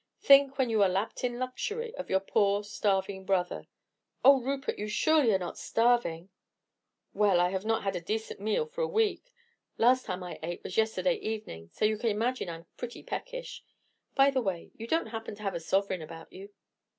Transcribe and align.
Think, 0.19 0.57
when 0.57 0.71
you 0.71 0.81
are 0.81 0.89
lapped 0.89 1.23
in 1.23 1.37
luxury, 1.37 1.93
of 1.93 2.09
your 2.09 2.21
poor, 2.21 2.63
starving 2.63 3.23
brother." 3.23 3.67
"Oh, 4.25 4.41
Rupert, 4.41 4.79
you 4.79 4.87
surely 4.87 5.31
are 5.31 5.37
not 5.37 5.59
starving?" 5.59 6.31
"Well, 7.13 7.39
I 7.39 7.49
have 7.51 7.65
not 7.65 7.83
had 7.83 7.95
a 7.95 8.01
decent 8.01 8.39
meal 8.39 8.65
for 8.65 8.81
a 8.81 8.87
week. 8.87 9.31
Last 9.77 10.07
time 10.07 10.23
I 10.23 10.39
ate 10.41 10.63
was 10.63 10.75
yesterday 10.75 11.17
evening, 11.17 11.69
so 11.71 11.85
you 11.85 11.99
can 11.99 12.09
imagine 12.09 12.49
I'm 12.49 12.65
pretty 12.77 13.03
peckish. 13.03 13.63
By 14.15 14.31
the 14.31 14.41
way, 14.41 14.71
you 14.75 14.87
don't 14.87 15.09
happen 15.13 15.35
to 15.35 15.43
have 15.43 15.53
a 15.53 15.59
sovereign 15.59 16.01
about 16.01 16.33
you?" 16.33 16.49